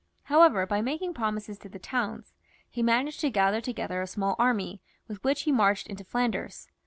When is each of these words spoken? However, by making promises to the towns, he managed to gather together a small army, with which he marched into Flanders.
However, 0.23 0.65
by 0.65 0.81
making 0.81 1.13
promises 1.13 1.59
to 1.59 1.69
the 1.69 1.77
towns, 1.77 2.33
he 2.67 2.81
managed 2.81 3.19
to 3.19 3.29
gather 3.29 3.61
together 3.61 4.01
a 4.01 4.07
small 4.07 4.35
army, 4.39 4.81
with 5.07 5.23
which 5.23 5.43
he 5.43 5.51
marched 5.51 5.85
into 5.85 6.03
Flanders. 6.03 6.67